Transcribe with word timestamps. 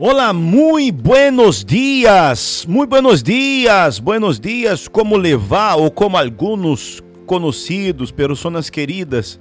Olá, 0.00 0.32
muy 0.32 0.92
buenos 0.92 1.64
dias, 1.64 2.64
muy 2.68 2.86
buenos 2.86 3.20
dias, 3.20 3.98
buenos 3.98 4.38
dias, 4.38 4.86
como 4.86 5.16
levar 5.16 5.76
ou 5.76 5.90
como 5.90 6.16
alguns 6.16 7.02
conhecidos, 7.26 8.12
pessoas 8.12 8.70
queridas 8.70 9.40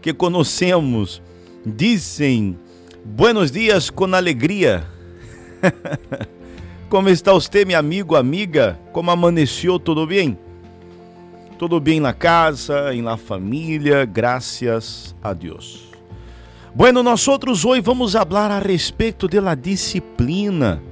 que 0.00 0.14
conhecemos, 0.14 1.20
dizem 1.64 2.56
buenos 3.04 3.50
dias 3.50 3.90
com 3.90 4.14
alegria. 4.14 4.86
como 6.88 7.08
está 7.08 7.32
você, 7.32 7.64
meu 7.64 7.76
amigo, 7.76 8.14
amiga? 8.14 8.78
Como 8.92 9.10
amanheceu? 9.10 9.76
Tudo 9.76 10.06
bem? 10.06 10.38
Tudo 11.58 11.80
bem 11.80 11.98
na 11.98 12.12
casa, 12.12 12.94
em 12.94 13.02
la 13.02 13.16
família, 13.16 14.04
graças 14.04 15.16
a 15.20 15.32
Deus. 15.32 15.95
Bueno, 16.76 17.02
nós 17.02 17.26
outros 17.26 17.64
hoje 17.64 17.80
vamos 17.80 18.12
falar 18.12 18.50
a 18.50 18.58
respeito 18.58 19.26
da 19.26 19.54
disciplina. 19.54 20.82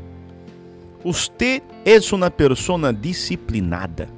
Você 1.04 1.60
é 1.84 1.98
uma 2.10 2.30
pessoa 2.30 2.90
disciplinada. 2.90 4.08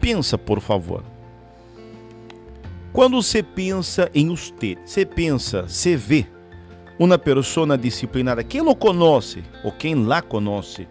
Pensa, 0.00 0.36
por 0.36 0.60
favor. 0.60 1.04
Quando 2.92 3.22
você 3.22 3.40
pensa 3.40 4.10
em 4.12 4.30
você, 4.30 4.76
você 4.84 5.06
pensa, 5.06 5.62
você 5.62 5.96
vê 5.96 6.26
uma 6.98 7.16
pessoa 7.16 7.78
disciplinada, 7.78 8.42
quem 8.42 8.62
lo 8.62 8.74
conhece 8.74 9.44
ou 9.62 9.70
quem 9.70 9.94
lá 9.94 10.20
conhece, 10.20 10.88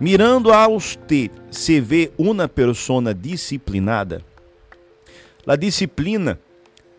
mirando 0.00 0.50
a 0.50 0.66
você, 0.66 1.30
você 1.50 1.78
vê 1.78 2.10
uma 2.16 2.48
pessoa 2.48 3.12
disciplinada. 3.12 4.22
A 5.46 5.56
disciplina 5.56 6.40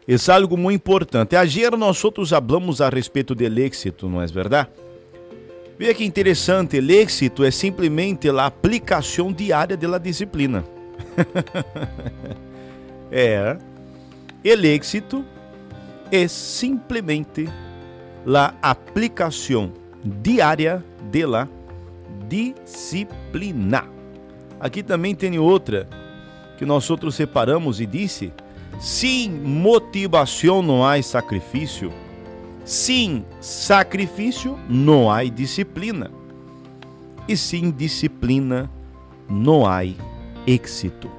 é 0.08 0.34
algo 0.34 0.56
muito 0.56 0.76
importante. 0.76 1.36
Ayer 1.36 1.76
nós 1.76 2.04
outros 2.04 2.32
hablamos 2.32 2.80
a 2.80 2.90
respeito 2.90 3.34
do 3.34 3.44
êxito, 3.44 4.08
não 4.08 4.22
é 4.22 4.28
verdade? 4.28 4.70
Veja 5.78 5.94
que 5.94 6.06
interessante, 6.06 6.80
o 6.80 6.92
êxito 6.92 7.44
é 7.44 7.52
simplesmente 7.52 8.30
a 8.30 8.46
aplicação 8.46 9.34
diária 9.34 9.76
da 9.76 9.98
disciplina. 9.98 10.64
é, 13.12 13.58
o 14.44 14.66
êxito 14.66 15.26
é 16.12 16.28
simplesmente 16.28 17.50
a 18.34 18.54
aplicação 18.62 19.74
diária 20.04 20.84
da 21.12 21.48
disciplina. 22.28 23.86
Aqui 24.60 24.82
também 24.82 25.14
tem 25.14 25.38
outra 25.38 25.88
que 26.58 26.66
nós 26.66 26.90
outros 26.90 27.16
separamos 27.16 27.82
e 27.82 27.86
disse 27.86 28.32
Sim, 28.80 29.30
motivação 29.30 30.62
não 30.62 30.86
há 30.86 31.02
sacrifício. 31.02 31.92
Sim, 32.64 33.24
sacrifício 33.40 34.58
não 34.70 35.12
há 35.12 35.24
disciplina. 35.24 36.12
E 37.28 37.36
sem 37.36 37.72
disciplina 37.72 38.70
não 39.30 39.66
há 39.66 39.82
êxito. 40.46 41.10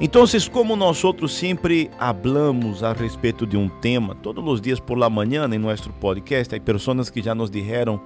Então, 0.00 0.24
como 0.50 0.76
nós 0.76 1.04
outros 1.04 1.34
sempre 1.34 1.90
hablamos 1.98 2.82
a 2.82 2.94
respeito 2.94 3.46
de 3.46 3.58
um 3.58 3.68
tema, 3.68 4.14
todos 4.14 4.42
os 4.46 4.60
dias 4.60 4.80
por 4.80 4.96
la 4.96 5.10
manhã 5.10 5.46
em 5.52 5.58
nosso 5.58 5.90
podcast, 5.90 6.54
há 6.54 6.60
pessoas 6.60 7.10
que 7.10 7.20
já 7.20 7.34
nos 7.34 7.50
disseram 7.50 8.00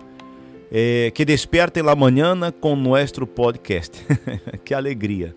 eh, 0.73 1.13
que 1.15 1.25
despertem 1.25 1.85
la 1.85 1.95
manhã 1.95 2.35
com 2.61 2.75
nosso 2.75 3.25
podcast. 3.29 4.05
que 4.65 4.75
alegria. 4.75 5.37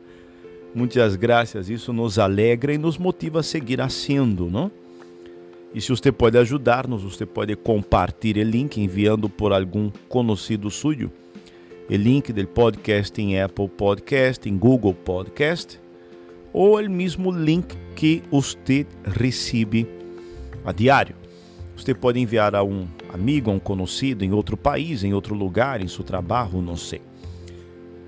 Muitas 0.77 1.15
graças, 1.15 1.71
isso 1.71 1.91
nos 1.91 2.19
alegra 2.19 2.71
e 2.71 2.77
nos 2.77 2.99
motiva 2.99 3.39
a 3.39 3.43
seguir 3.43 3.81
haciendo, 3.81 4.47
não? 4.47 4.69
E 5.73 5.81
se 5.81 5.89
você 5.89 6.11
pode 6.11 6.37
ajudar-nos, 6.37 7.01
você 7.01 7.25
pode 7.25 7.55
compartilhar 7.55 8.45
o 8.45 8.47
link 8.47 8.79
enviando 8.79 9.27
por 9.27 9.51
algum 9.51 9.89
conhecido 10.07 10.69
suyo. 10.69 11.11
O 11.89 11.95
link 11.95 12.31
do 12.31 12.45
podcast 12.45 13.19
em 13.19 13.41
Apple 13.41 13.67
Podcast, 13.67 14.47
em 14.47 14.55
Google 14.55 14.93
Podcast, 14.93 15.81
ou 16.53 16.79
o 16.79 16.87
mesmo 16.87 17.31
link 17.31 17.75
que 17.95 18.21
você 18.29 18.85
recebe 19.03 19.87
a 20.63 20.71
diário. 20.71 21.15
Você 21.75 21.95
pode 21.95 22.19
enviar 22.19 22.53
a 22.53 22.63
um 22.63 22.87
amigo, 23.11 23.49
a 23.49 23.53
um 23.55 23.59
conhecido 23.59 24.23
em 24.23 24.31
outro 24.31 24.55
país, 24.55 25.03
em 25.03 25.11
outro 25.11 25.33
lugar, 25.33 25.81
em 25.81 25.87
seu 25.87 26.03
trabalho, 26.03 26.61
não 26.61 26.77
sei. 26.77 27.01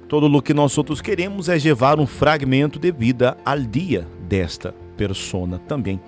Todo 0.09 0.25
o 0.25 0.42
que 0.42 0.56
nós 0.56 0.75
outros 0.75 1.02
queremos 1.02 1.50
é 1.50 1.56
levar 1.56 2.00
um 2.00 2.08
fragmento 2.08 2.80
de 2.80 2.92
vida 2.92 3.38
ao 3.46 3.59
dia 3.59 4.08
desta 4.28 4.74
persona 4.97 5.59
também. 5.59 6.02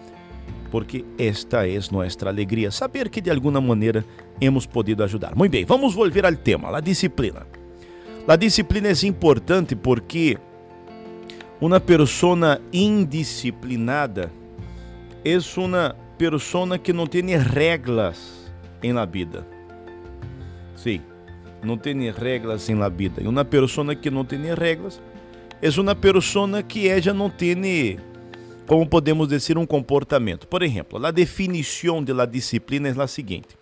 Porque 0.71 1.05
esta 1.19 1.67
é 1.67 1.79
nossa 1.91 2.27
alegria, 2.27 2.71
saber 2.71 3.09
que 3.09 3.21
de 3.21 3.29
alguma 3.29 3.61
maneira 3.61 4.03
hemos 4.41 4.65
podido 4.65 5.03
ajudar. 5.03 5.35
Muito 5.35 5.51
bem, 5.51 5.65
vamos 5.65 5.93
volver 5.93 6.25
ao 6.25 6.35
tema, 6.35 6.75
a 6.75 6.79
disciplina. 6.79 7.45
A 8.27 8.35
disciplina 8.35 8.87
é 8.87 9.05
importante 9.05 9.75
porque 9.75 10.35
uma 11.59 11.79
persona 11.79 12.59
indisciplinada 12.73 14.31
é 15.23 15.37
uma 15.57 15.95
persona 16.17 16.79
que 16.79 16.91
não 16.91 17.05
tem 17.05 17.37
regras 17.37 18.51
em 18.81 18.93
la 18.93 19.05
vida. 19.05 19.45
Sim, 20.75 21.01
não 21.63 21.77
tem 21.77 22.09
regras 22.11 22.69
em 22.69 22.75
la 22.75 22.89
vida. 22.89 23.21
E 23.21 23.27
uma 23.27 23.45
pessoa 23.45 23.95
que 23.95 24.09
não 24.09 24.25
tem 24.25 24.39
regras 24.53 25.01
é 25.61 25.69
uma 25.79 25.95
pessoa 25.95 26.63
que 26.63 26.87
ela 26.87 27.13
não 27.13 27.29
tem, 27.29 27.99
como 28.65 28.87
podemos 28.87 29.27
dizer, 29.27 29.57
um 29.57 29.65
comportamento. 29.65 30.47
Por 30.47 30.63
exemplo, 30.63 31.05
a 31.05 31.11
definição 31.11 32.03
de 32.03 32.13
la 32.13 32.25
disciplina 32.25 32.89
é 32.89 33.01
a 33.01 33.07
seguinte: 33.07 33.57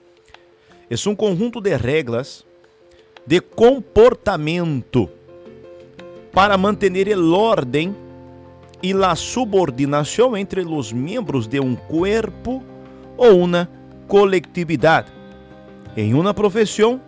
é 0.89 1.09
um 1.09 1.15
conjunto 1.15 1.59
de 1.59 1.75
regras 1.75 2.45
de 3.25 3.41
comportamento 3.41 5.09
para 6.31 6.57
manter 6.57 7.07
el 7.09 7.33
orden 7.33 7.95
e 8.81 8.93
la 8.93 9.15
subordinação 9.15 10.37
entre 10.37 10.61
os 10.61 10.93
membros 10.93 11.47
de 11.47 11.59
um 11.59 11.75
corpo 11.75 12.63
ou 13.17 13.39
uma 13.41 13.69
coletividade, 14.07 15.11
em 15.97 16.13
uma 16.13 16.33
profissão 16.33 17.01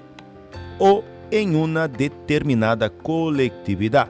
ou 0.81 1.03
em 1.31 1.56
uma 1.56 1.88
determinada 1.88 2.90
coletividade. 2.90 4.09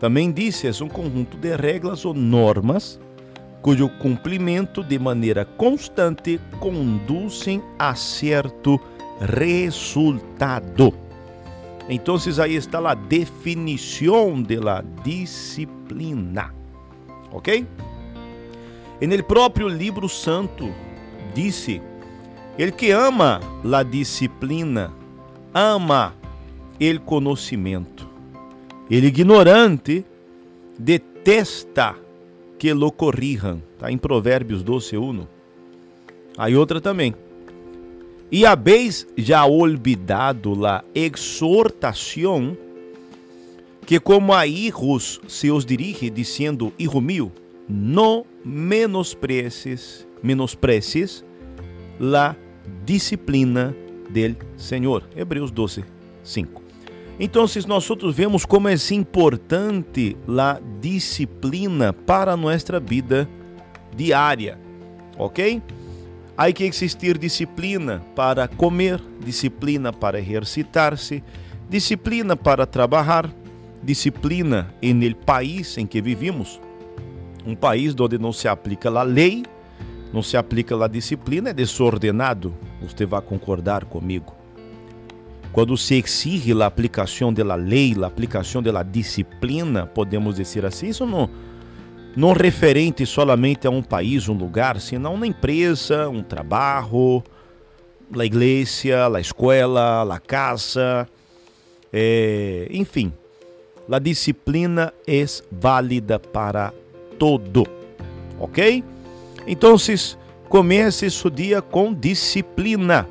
Também 0.00 0.32
disse 0.32 0.66
é 0.66 0.84
um 0.84 0.88
conjunto 0.88 1.36
de 1.36 1.54
regras 1.54 2.04
ou 2.04 2.12
normas 2.12 2.98
cujo 3.62 3.88
cumprimento 4.00 4.82
de 4.82 4.98
maneira 4.98 5.44
constante 5.44 6.40
conduzem 6.58 7.62
a 7.78 7.94
certo 7.94 8.80
resultado. 9.20 10.92
Então, 11.88 12.16
aí 12.42 12.56
está 12.56 12.90
a 12.90 12.94
definição 12.94 14.42
de 14.42 14.56
la 14.56 14.82
disciplina. 15.04 16.52
Ok? 17.30 17.64
E 19.00 19.06
no 19.06 19.22
próprio 19.22 19.68
livro 19.68 20.08
santo 20.08 20.68
disse: 21.32 21.80
Ele 22.58 22.72
que 22.72 22.90
ama 22.90 23.40
la 23.62 23.82
disciplina 23.82 25.03
ama 25.54 26.14
el 26.80 27.00
conhecimento. 27.00 28.10
Ele 28.90 29.06
ignorante 29.06 30.04
detesta 30.76 31.96
que 32.58 32.74
lo 32.74 32.90
corrijam. 32.90 33.62
Está 33.74 33.90
em 33.90 33.96
Provérbios 33.96 34.62
12, 34.62 34.98
1. 34.98 35.26
Aí 36.36 36.56
outra 36.56 36.80
também. 36.80 37.14
E 38.30 38.44
habéis 38.44 39.06
já 39.16 39.46
olvidado 39.46 40.54
la 40.54 40.84
exortação 40.94 42.56
que 43.86 44.00
como 44.00 44.32
a 44.32 44.46
hijos 44.46 45.20
se 45.28 45.50
os 45.50 45.64
dirige, 45.64 46.10
dizendo, 46.10 46.72
hijo 46.78 47.00
mío, 47.00 47.30
no 47.68 48.26
menosprecies, 48.44 50.06
menosprecies 50.22 51.24
la 52.00 52.34
disciplina 52.84 53.74
del 54.10 54.36
Senhor. 54.56 55.08
Hebreus 55.16 55.50
12, 55.50 55.84
5. 56.22 56.62
Então, 57.18 57.44
nós 57.66 57.88
outros 57.88 58.16
vemos 58.16 58.44
como 58.44 58.68
é 58.68 58.74
importante 58.92 60.16
a 60.26 60.60
disciplina 60.80 61.92
para 61.92 62.36
nossa 62.36 62.80
vida 62.80 63.28
diária, 63.94 64.58
ok? 65.16 65.62
Há 66.36 66.50
que 66.50 66.64
existir 66.64 67.16
disciplina 67.16 68.02
para 68.16 68.48
comer, 68.48 69.00
disciplina 69.24 69.92
para 69.92 70.18
exercitar-se, 70.18 71.22
disciplina 71.68 72.34
para 72.36 72.66
trabalhar, 72.66 73.30
disciplina 73.80 74.74
no 74.82 75.14
país 75.14 75.78
em 75.78 75.86
que 75.86 76.02
vivimos, 76.02 76.60
um 77.46 77.54
país 77.54 77.94
onde 77.98 78.18
não 78.18 78.32
se 78.32 78.48
aplica 78.48 78.90
a 78.90 79.02
lei, 79.04 79.44
não 80.14 80.22
se 80.22 80.36
aplica 80.36 80.82
a 80.82 80.86
disciplina, 80.86 81.50
é 81.50 81.52
desordenado. 81.52 82.54
Você 82.80 83.04
vai 83.04 83.20
concordar 83.20 83.84
comigo. 83.84 84.32
Quando 85.52 85.76
se 85.76 85.96
exige 85.96 86.52
a 86.52 86.66
aplicação 86.66 87.32
da 87.32 87.54
lei, 87.56 87.96
a 88.00 88.06
aplicação 88.06 88.62
da 88.62 88.80
disciplina, 88.84 89.86
podemos 89.86 90.36
dizer 90.36 90.64
assim, 90.64 90.88
isso 90.88 91.04
não, 91.04 91.28
não 92.16 92.32
referente 92.32 93.04
somente 93.04 93.66
a 93.66 93.70
um 93.70 93.82
país, 93.82 94.28
um 94.28 94.34
lugar, 94.34 94.80
senão 94.80 95.14
uma 95.14 95.26
empresa, 95.26 96.08
um 96.08 96.22
trabalho, 96.22 97.20
a 98.16 98.24
igreja, 98.24 99.08
a 99.12 99.20
escola, 99.20 100.14
a 100.14 100.20
casa, 100.20 101.08
eh, 101.92 102.68
enfim, 102.70 103.12
a 103.90 103.98
disciplina 103.98 104.94
é 105.08 105.24
válida 105.50 106.20
para 106.20 106.72
todo, 107.18 107.66
ok? 108.38 108.93
Então, 109.46 109.76
comece 110.48 111.10
seu 111.10 111.30
dia 111.30 111.60
com 111.60 111.92
disciplina. 111.92 113.08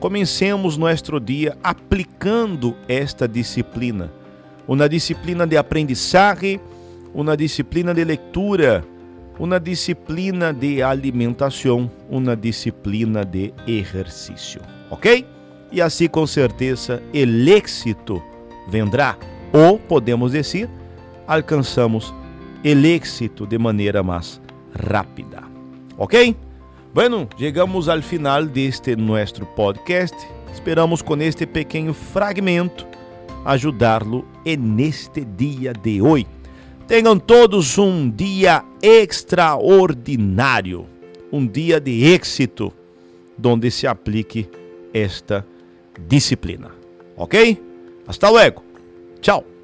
Comecemos 0.00 0.76
nosso 0.76 1.20
dia 1.20 1.56
aplicando 1.62 2.74
esta 2.88 3.28
disciplina. 3.28 4.10
Uma 4.66 4.88
disciplina 4.88 5.46
de 5.46 5.56
aprendizagem, 5.56 6.60
uma 7.12 7.36
disciplina 7.36 7.92
de 7.92 8.04
leitura, 8.04 8.84
uma 9.38 9.58
disciplina 9.58 10.52
de 10.52 10.82
alimentação, 10.82 11.90
uma 12.08 12.36
disciplina 12.36 13.24
de 13.24 13.52
exercício, 13.66 14.60
ok? 14.90 15.26
E 15.72 15.80
assim 15.80 16.08
com 16.08 16.26
certeza 16.26 17.02
o 17.12 17.48
êxito 17.48 18.22
vendrá, 18.68 19.16
ou 19.52 19.78
podemos 19.78 20.32
dizer, 20.32 20.68
alcançamos 21.26 22.14
o 22.64 22.68
êxito 22.86 23.46
de 23.46 23.58
maneira 23.58 24.02
mais 24.02 24.40
rápida, 24.74 25.42
ok? 25.96 26.34
Bueno, 26.92 27.28
chegamos 27.38 27.88
ao 27.88 28.02
final 28.02 28.46
deste 28.46 28.96
nosso 28.96 29.46
podcast. 29.54 30.16
Esperamos 30.52 31.02
com 31.02 31.16
este 31.22 31.46
pequeno 31.46 31.94
fragmento 31.94 32.90
ajudá-lo 33.44 34.26
neste 34.44 35.24
dia 35.24 35.72
de 35.72 36.02
hoje. 36.02 36.26
Tenham 36.86 37.18
todos 37.18 37.78
um 37.78 38.10
dia 38.10 38.64
extraordinário, 38.82 40.86
um 41.32 41.46
dia 41.46 41.80
de 41.80 42.12
êxito, 42.12 42.72
onde 43.44 43.70
se 43.70 43.86
aplique 43.86 44.48
esta 44.92 45.46
disciplina. 46.08 46.72
Ok? 47.16 47.56
Hasta 48.06 48.28
luego. 48.28 48.64
Tchau. 49.20 49.59